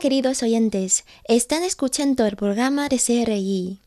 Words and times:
Queridos 0.00 0.44
oyentes, 0.44 1.04
están 1.24 1.64
escuchando 1.64 2.24
el 2.24 2.36
programa 2.36 2.88
de 2.88 2.98
CRI. 2.98 3.80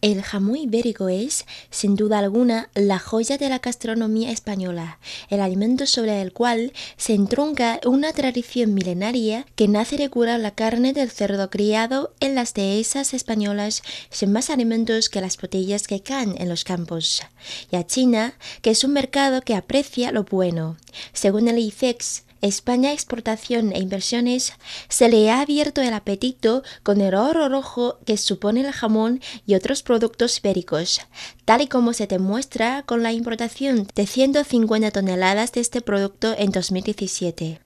El 0.00 0.22
jamón 0.22 0.56
ibérico 0.56 1.10
es, 1.10 1.44
sin 1.70 1.96
duda 1.96 2.18
alguna, 2.18 2.70
la 2.74 2.98
joya 2.98 3.36
de 3.36 3.50
la 3.50 3.58
gastronomía 3.58 4.30
española, 4.30 4.98
el 5.28 5.40
alimento 5.40 5.84
sobre 5.84 6.22
el 6.22 6.32
cual 6.32 6.72
se 6.96 7.12
entronca 7.12 7.78
una 7.84 8.12
tradición 8.14 8.72
milenaria 8.72 9.44
que 9.54 9.68
nace 9.68 9.98
de 9.98 10.08
curar 10.08 10.40
la 10.40 10.54
carne 10.54 10.94
del 10.94 11.10
cerdo 11.10 11.50
criado 11.50 12.14
en 12.20 12.34
las 12.34 12.54
dehesas 12.54 13.12
españolas 13.12 13.82
sin 14.10 14.32
más 14.32 14.48
alimentos 14.48 15.10
que 15.10 15.20
las 15.20 15.36
botellas 15.36 15.86
que 15.86 16.00
caen 16.00 16.34
en 16.38 16.48
los 16.48 16.64
campos, 16.64 17.22
y 17.70 17.76
a 17.76 17.86
China, 17.86 18.34
que 18.62 18.70
es 18.70 18.82
un 18.82 18.94
mercado 18.94 19.42
que 19.42 19.54
aprecia 19.54 20.10
lo 20.10 20.24
bueno. 20.24 20.78
Según 21.12 21.48
el 21.48 21.58
ICEX, 21.58 22.23
España 22.44 22.92
Exportación 22.92 23.72
e 23.72 23.78
Inversiones 23.78 24.52
se 24.90 25.08
le 25.08 25.30
ha 25.30 25.40
abierto 25.40 25.80
el 25.80 25.94
apetito 25.94 26.62
con 26.82 27.00
el 27.00 27.14
oro 27.14 27.48
rojo 27.48 27.98
que 28.04 28.18
supone 28.18 28.60
el 28.60 28.70
jamón 28.70 29.22
y 29.46 29.54
otros 29.54 29.82
productos 29.82 30.38
ibéricos, 30.40 31.00
tal 31.46 31.62
y 31.62 31.68
como 31.68 31.94
se 31.94 32.06
demuestra 32.06 32.82
con 32.82 33.02
la 33.02 33.12
importación 33.12 33.88
de 33.94 34.06
150 34.06 34.90
toneladas 34.90 35.52
de 35.52 35.62
este 35.62 35.80
producto 35.80 36.34
en 36.36 36.50
2017. 36.50 37.60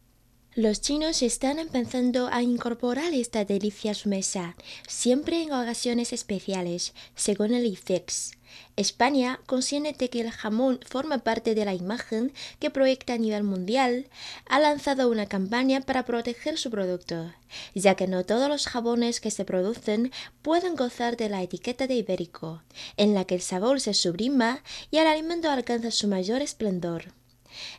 Los 0.55 0.81
chinos 0.81 1.23
están 1.23 1.59
empezando 1.59 2.29
a 2.29 2.43
incorporar 2.43 3.15
esta 3.15 3.45
delicia 3.45 3.91
a 3.91 3.95
su 3.95 4.09
mesa, 4.09 4.57
siempre 4.87 5.43
en 5.43 5.53
ocasiones 5.53 6.13
especiales, 6.13 6.95
según 7.17 7.53
el 7.53 7.67
IFEX. 7.67 8.38
España, 8.77 9.41
consciente 9.47 9.93
de 9.99 10.11
que 10.11 10.21
el 10.21 10.31
jamón 10.31 10.81
forma 10.89 11.19
parte 11.19 11.55
de 11.55 11.65
la 11.65 11.75
imagen 11.75 12.33
que 12.59 12.71
proyecta 12.71 13.15
a 13.15 13.19
nivel 13.19 13.43
mundial, 13.43 14.09
ha 14.47 14.61
lanzado 14.61 15.09
una 15.11 15.27
campaña 15.27 15.81
para 15.81 16.05
proteger 16.05 16.59
su 16.59 16.71
producto, 16.71 17.33
ya 17.75 17.95
que 17.95 18.07
no 18.07 18.25
todos 18.25 18.49
los 18.49 18.67
jabones 18.67 19.21
que 19.21 19.31
se 19.31 19.45
producen 19.45 20.13
pueden 20.43 20.77
gozar 20.77 21.17
de 21.17 21.29
la 21.29 21.43
etiqueta 21.43 21.87
de 21.87 21.95
ibérico, 21.95 22.63
en 22.97 23.15
la 23.15 23.25
que 23.25 23.35
el 23.35 23.41
sabor 23.41 23.81
se 23.81 23.95
sublima 23.95 24.63
y 24.91 24.99
el 24.99 25.07
alimento 25.07 25.51
alcanza 25.51 25.91
su 25.91 26.09
mayor 26.09 26.43
esplendor. 26.43 27.13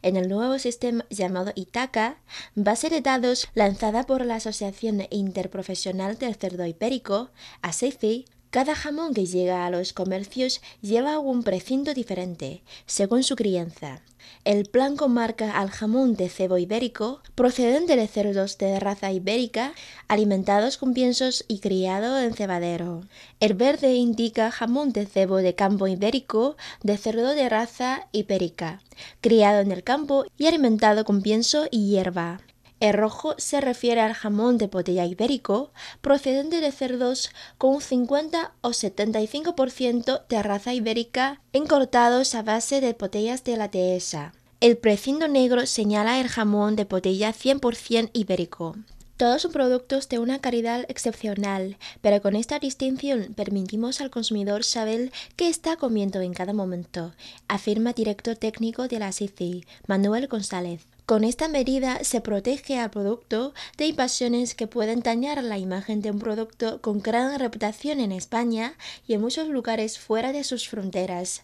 En 0.01 0.17
el 0.17 0.27
nuevo 0.27 0.59
sistema 0.59 1.05
llamado 1.09 1.51
Itaca, 1.55 2.17
base 2.55 2.89
de 2.89 3.01
datos 3.01 3.47
lanzada 3.53 4.05
por 4.05 4.25
la 4.25 4.35
Asociación 4.35 5.07
Interprofesional 5.09 6.17
del 6.17 6.35
Cerdo 6.35 6.65
Ibérico, 6.65 7.29
ASECI, 7.61 8.25
cada 8.49 8.75
jamón 8.75 9.13
que 9.13 9.25
llega 9.25 9.65
a 9.65 9.69
los 9.69 9.93
comercios 9.93 10.61
lleva 10.81 11.19
un 11.19 11.43
precinto 11.43 11.93
diferente, 11.93 12.63
según 12.85 13.23
su 13.23 13.35
crianza. 13.35 14.01
El 14.45 14.63
blanco 14.71 15.07
marca 15.07 15.59
al 15.59 15.69
jamón 15.69 16.15
de 16.15 16.29
cebo 16.29 16.57
ibérico, 16.57 17.21
procedente 17.35 17.95
de 17.95 18.07
cerdos 18.07 18.57
de 18.57 18.79
raza 18.79 19.11
ibérica, 19.11 19.73
alimentados 20.07 20.77
con 20.77 20.93
piensos 20.93 21.45
y 21.47 21.59
criado 21.59 22.19
en 22.19 22.33
cebadero. 22.33 23.03
El 23.39 23.53
verde 23.53 23.93
indica 23.95 24.51
jamón 24.51 24.93
de 24.93 25.05
cebo 25.05 25.37
de 25.37 25.55
campo 25.55 25.87
ibérico, 25.87 26.57
de 26.81 26.97
cerdo 26.97 27.35
de 27.35 27.49
raza 27.49 28.07
ibérica, 28.11 28.81
criado 29.21 29.59
en 29.59 29.71
el 29.71 29.83
campo 29.83 30.25
y 30.37 30.47
alimentado 30.47 31.05
con 31.05 31.21
pienso 31.21 31.67
y 31.69 31.89
hierba. 31.89 32.41
El 32.79 32.93
rojo 32.93 33.35
se 33.37 33.59
refiere 33.59 33.99
al 33.99 34.13
jamón 34.13 34.57
de 34.57 34.67
botella 34.67 35.05
ibérico 35.05 35.71
procedente 35.99 36.61
de 36.61 36.71
cerdos 36.71 37.29
con 37.57 37.75
un 37.75 37.81
50 37.81 38.53
o 38.61 38.69
75% 38.69 40.27
de 40.27 40.43
raza 40.43 40.73
ibérica 40.73 41.41
encortados 41.51 42.35
a 42.35 42.41
base 42.41 42.79
de 42.79 42.93
botellas 42.93 43.43
de 43.43 43.57
la 43.57 43.67
dehesa. 43.67 44.33
El 44.61 44.77
precinto 44.77 45.27
negro 45.27 45.65
señala 45.65 46.21
el 46.21 46.27
jamón 46.27 46.75
de 46.75 46.85
botella 46.85 47.33
100% 47.33 48.11
ibérico. 48.13 48.75
Todos 49.19 49.41
son 49.41 49.51
productos 49.51 50.07
de 50.07 50.19
una 50.19 50.39
calidad 50.39 50.85
excepcional, 50.87 51.77
pero 51.99 52.21
con 52.21 52.37
esta 52.37 52.59
distinción 52.59 53.33
permitimos 53.35 53.99
al 53.99 54.09
consumidor 54.09 54.63
saber 54.63 55.11
qué 55.35 55.49
está 55.49 55.75
comiendo 55.75 56.21
en 56.21 56.33
cada 56.33 56.53
momento, 56.53 57.11
afirma 57.49 57.91
director 57.91 58.37
técnico 58.37 58.87
de 58.87 58.99
la 58.99 59.11
CICI, 59.11 59.65
Manuel 59.87 60.27
González. 60.27 60.88
Con 61.09 61.23
esta 61.23 61.47
medida 61.47 62.03
se 62.03 62.21
protege 62.21 62.77
al 62.77 62.91
producto 62.91 63.55
de 63.77 63.87
invasiones 63.87 64.53
que 64.53 64.67
pueden 64.67 64.99
dañar 64.99 65.43
la 65.43 65.57
imagen 65.57 66.03
de 66.03 66.11
un 66.11 66.19
producto 66.19 66.81
con 66.81 67.01
gran 67.01 67.39
reputación 67.39 67.99
en 67.99 68.11
España 68.11 68.75
y 69.07 69.15
en 69.15 69.21
muchos 69.21 69.47
lugares 69.47 69.97
fuera 69.97 70.33
de 70.33 70.43
sus 70.43 70.69
fronteras. 70.69 71.41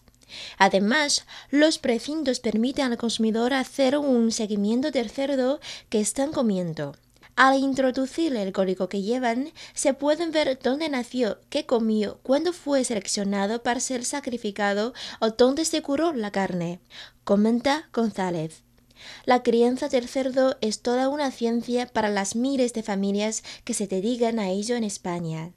Además, 0.56 1.26
los 1.50 1.78
precintos 1.78 2.38
permiten 2.38 2.92
al 2.92 2.96
consumidor 2.96 3.54
hacer 3.54 3.98
un 3.98 4.30
seguimiento 4.30 4.92
del 4.92 5.10
cerdo 5.10 5.58
que 5.88 5.98
están 5.98 6.30
comiendo. 6.30 6.94
Al 7.34 7.58
introducir 7.58 8.36
el 8.36 8.52
código 8.52 8.88
que 8.88 9.02
llevan, 9.02 9.50
se 9.74 9.94
pueden 9.94 10.30
ver 10.30 10.60
dónde 10.62 10.88
nació, 10.88 11.40
qué 11.50 11.66
comió, 11.66 12.20
cuándo 12.22 12.52
fue 12.52 12.84
seleccionado 12.84 13.64
para 13.64 13.80
ser 13.80 14.04
sacrificado 14.04 14.94
o 15.18 15.30
dónde 15.30 15.64
se 15.64 15.82
curó 15.82 16.12
la 16.12 16.30
carne, 16.30 16.78
comenta 17.24 17.88
González. 17.92 18.65
La 19.24 19.42
crianza 19.42 19.88
del 19.88 20.08
cerdo 20.08 20.56
es 20.60 20.80
toda 20.80 21.08
una 21.08 21.30
ciencia 21.30 21.86
para 21.86 22.08
las 22.08 22.36
miles 22.36 22.72
de 22.72 22.82
familias 22.82 23.42
que 23.64 23.74
se 23.74 23.86
dedican 23.86 24.38
a 24.38 24.50
ello 24.50 24.76
en 24.76 24.84
España. 24.84 25.52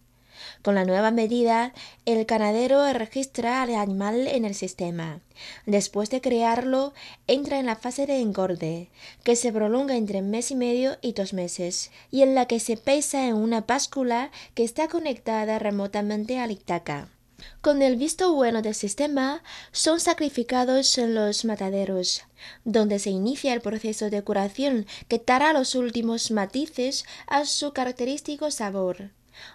Con 0.61 0.75
la 0.75 0.85
nueva 0.85 1.11
medida, 1.11 1.73
el 2.05 2.25
ganadero 2.25 2.91
registra 2.93 3.61
al 3.61 3.75
animal 3.75 4.27
en 4.27 4.45
el 4.45 4.55
sistema. 4.55 5.21
Después 5.65 6.09
de 6.09 6.21
crearlo, 6.21 6.93
entra 7.27 7.59
en 7.59 7.65
la 7.65 7.75
fase 7.75 8.05
de 8.05 8.19
engorde, 8.19 8.89
que 9.23 9.35
se 9.35 9.51
prolonga 9.51 9.95
entre 9.95 10.19
un 10.19 10.29
mes 10.29 10.51
y 10.51 10.55
medio 10.55 10.97
y 11.01 11.13
dos 11.13 11.33
meses, 11.33 11.91
y 12.11 12.21
en 12.21 12.35
la 12.35 12.45
que 12.45 12.59
se 12.59 12.77
pesa 12.77 13.27
en 13.27 13.35
una 13.35 13.61
báscula 13.61 14.31
que 14.53 14.63
está 14.63 14.87
conectada 14.87 15.59
remotamente 15.59 16.39
al 16.39 16.51
Itaca. 16.51 17.09
Con 17.61 17.81
el 17.81 17.95
visto 17.95 18.33
bueno 18.33 18.61
del 18.61 18.75
sistema, 18.75 19.43
son 19.71 19.99
sacrificados 19.99 20.97
en 20.97 21.15
los 21.15 21.45
mataderos, 21.45 22.23
donde 22.65 22.99
se 22.99 23.09
inicia 23.09 23.53
el 23.53 23.61
proceso 23.61 24.09
de 24.09 24.21
curación 24.23 24.85
que 25.07 25.21
dará 25.25 25.53
los 25.53 25.75
últimos 25.75 26.31
matices 26.31 27.05
a 27.27 27.45
su 27.45 27.73
característico 27.73 28.51
sabor. 28.51 29.11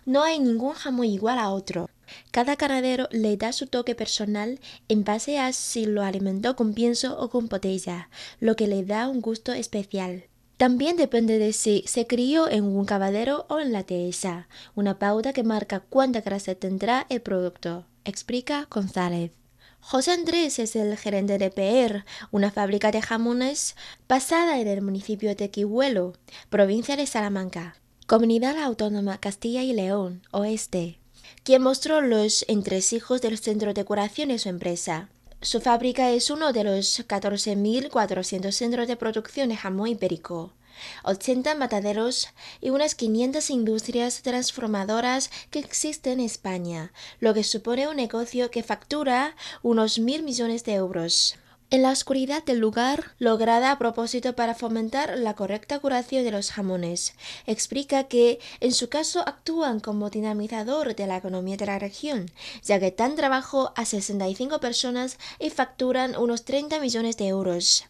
No 0.06 0.22
hay 0.22 0.38
ningún 0.38 0.72
jamón 0.72 1.06
igual 1.06 1.38
a 1.38 1.50
otro. 1.50 1.90
Cada 2.30 2.56
ganadero 2.56 3.08
le 3.10 3.36
da 3.36 3.52
su 3.52 3.66
toque 3.66 3.94
personal 3.94 4.60
en 4.88 5.04
base 5.04 5.38
a 5.38 5.52
si 5.52 5.86
lo 5.86 6.02
alimentó 6.02 6.56
con 6.56 6.74
pienso 6.74 7.18
o 7.18 7.30
con 7.30 7.48
botella, 7.48 8.08
lo 8.40 8.56
que 8.56 8.66
le 8.66 8.84
da 8.84 9.08
un 9.08 9.20
gusto 9.20 9.52
especial. 9.52 10.24
También 10.56 10.96
depende 10.96 11.38
de 11.38 11.52
si 11.52 11.82
se 11.86 12.06
crió 12.06 12.48
en 12.48 12.64
un 12.64 12.84
cavadero 12.84 13.44
o 13.48 13.58
en 13.58 13.72
la 13.72 13.82
dehesa, 13.82 14.48
una 14.76 14.98
pauta 14.98 15.32
que 15.32 15.42
marca 15.42 15.80
cuánta 15.80 16.20
grasa 16.20 16.54
tendrá 16.54 17.06
el 17.08 17.20
producto, 17.20 17.86
explica 18.04 18.68
González. 18.70 19.32
José 19.80 20.12
Andrés 20.12 20.58
es 20.60 20.76
el 20.76 20.96
gerente 20.96 21.36
de 21.38 21.50
PR, 21.50 22.04
una 22.30 22.50
fábrica 22.50 22.90
de 22.90 23.02
jamones 23.02 23.76
basada 24.08 24.58
en 24.58 24.68
el 24.68 24.80
municipio 24.80 25.34
de 25.34 25.50
Quihuelo, 25.50 26.14
provincia 26.48 26.96
de 26.96 27.06
Salamanca, 27.06 27.76
Comunidad 28.06 28.56
Autónoma 28.58 29.18
Castilla 29.18 29.62
y 29.62 29.72
León, 29.72 30.22
Oeste, 30.30 31.00
quien 31.42 31.62
mostró 31.62 32.00
los 32.00 32.44
entresijos 32.48 33.20
del 33.20 33.38
centro 33.38 33.74
de 33.74 33.84
curación 33.84 34.28
de 34.28 34.38
su 34.38 34.48
empresa. 34.48 35.10
Su 35.44 35.60
fábrica 35.60 36.10
es 36.10 36.30
uno 36.30 36.54
de 36.54 36.64
los 36.64 37.06
14.400 37.06 38.50
centros 38.50 38.88
de 38.88 38.96
producción 38.96 39.50
de 39.50 39.56
jamón 39.56 39.88
ibérico, 39.88 40.54
80 41.02 41.54
mataderos 41.56 42.28
y 42.62 42.70
unas 42.70 42.94
500 42.94 43.50
industrias 43.50 44.22
transformadoras 44.22 45.30
que 45.50 45.58
existen 45.58 46.20
en 46.20 46.24
España, 46.24 46.94
lo 47.20 47.34
que 47.34 47.44
supone 47.44 47.88
un 47.88 47.96
negocio 47.96 48.50
que 48.50 48.62
factura 48.62 49.36
unos 49.62 49.98
mil 49.98 50.22
millones 50.22 50.64
de 50.64 50.72
euros 50.72 51.36
en 51.74 51.82
la 51.82 51.90
oscuridad 51.90 52.44
del 52.44 52.60
lugar, 52.60 53.16
lograda 53.18 53.72
a 53.72 53.78
propósito 53.80 54.36
para 54.36 54.54
fomentar 54.54 55.18
la 55.18 55.34
correcta 55.34 55.80
curación 55.80 56.22
de 56.22 56.30
los 56.30 56.52
jamones. 56.52 57.14
Explica 57.48 58.04
que, 58.04 58.38
en 58.60 58.70
su 58.70 58.88
caso, 58.88 59.26
actúan 59.26 59.80
como 59.80 60.08
dinamizador 60.08 60.94
de 60.94 61.08
la 61.08 61.16
economía 61.16 61.56
de 61.56 61.66
la 61.66 61.80
región, 61.80 62.30
ya 62.62 62.78
que 62.78 62.92
dan 62.92 63.16
trabajo 63.16 63.72
a 63.74 63.86
65 63.86 64.60
personas 64.60 65.18
y 65.40 65.50
facturan 65.50 66.16
unos 66.16 66.44
30 66.44 66.78
millones 66.78 67.16
de 67.16 67.26
euros. 67.26 67.86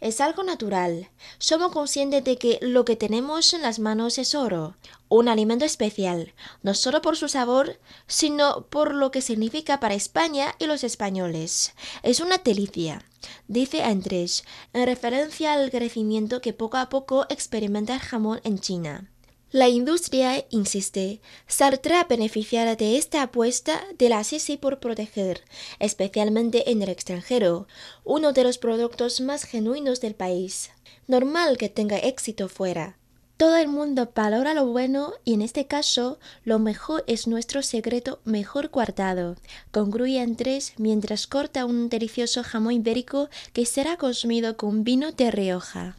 Es 0.00 0.20
algo 0.20 0.42
natural. 0.42 1.10
Somos 1.38 1.72
conscientes 1.72 2.24
de 2.24 2.36
que 2.36 2.58
lo 2.62 2.84
que 2.84 2.96
tenemos 2.96 3.52
en 3.52 3.62
las 3.62 3.78
manos 3.78 4.18
es 4.18 4.34
oro, 4.34 4.76
un 5.08 5.28
alimento 5.28 5.64
especial, 5.64 6.34
no 6.62 6.74
solo 6.74 7.02
por 7.02 7.16
su 7.16 7.28
sabor, 7.28 7.78
sino 8.06 8.66
por 8.66 8.94
lo 8.94 9.10
que 9.10 9.22
significa 9.22 9.80
para 9.80 9.94
España 9.94 10.54
y 10.58 10.66
los 10.66 10.84
españoles. 10.84 11.74
Es 12.02 12.20
una 12.20 12.38
delicia, 12.38 13.04
dice 13.48 13.82
Andrés, 13.82 14.44
en 14.72 14.86
referencia 14.86 15.52
al 15.52 15.70
crecimiento 15.70 16.40
que 16.40 16.52
poco 16.52 16.78
a 16.78 16.88
poco 16.88 17.26
experimenta 17.28 17.94
el 17.94 18.00
jamón 18.00 18.40
en 18.44 18.58
China. 18.58 19.10
La 19.52 19.68
industria, 19.68 20.46
insiste, 20.48 21.20
saldrá 21.46 22.04
beneficiada 22.04 22.74
de 22.74 22.96
esta 22.96 23.20
apuesta 23.20 23.82
de 23.98 24.08
la 24.08 24.24
Sisi 24.24 24.56
por 24.56 24.80
proteger, 24.80 25.42
especialmente 25.78 26.70
en 26.70 26.80
el 26.80 26.88
extranjero, 26.88 27.66
uno 28.02 28.32
de 28.32 28.44
los 28.44 28.56
productos 28.56 29.20
más 29.20 29.44
genuinos 29.44 30.00
del 30.00 30.14
país. 30.14 30.70
Normal 31.06 31.58
que 31.58 31.68
tenga 31.68 31.98
éxito 31.98 32.48
fuera. 32.48 32.96
Todo 33.36 33.56
el 33.56 33.68
mundo 33.68 34.10
valora 34.14 34.54
lo 34.54 34.64
bueno 34.68 35.12
y 35.22 35.34
en 35.34 35.42
este 35.42 35.66
caso 35.66 36.18
lo 36.44 36.58
mejor 36.58 37.04
es 37.06 37.26
nuestro 37.26 37.60
secreto 37.60 38.20
mejor 38.24 38.70
guardado. 38.70 39.36
Concluye 39.70 40.22
Andrés 40.22 40.72
mientras 40.78 41.26
corta 41.26 41.66
un 41.66 41.90
delicioso 41.90 42.42
jamón 42.42 42.72
ibérico 42.72 43.28
que 43.52 43.66
será 43.66 43.98
consumido 43.98 44.56
con 44.56 44.82
vino 44.82 45.12
de 45.12 45.30
Rioja. 45.30 45.98